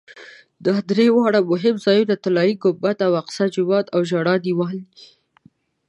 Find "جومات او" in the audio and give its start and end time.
3.55-3.99